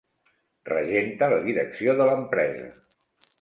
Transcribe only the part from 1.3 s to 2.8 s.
la direcció de l'empresa.